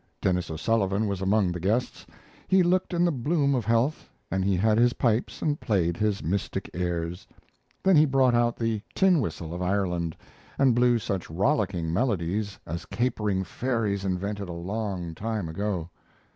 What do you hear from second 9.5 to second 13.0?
of Ireland, and blew such rollicking melodies as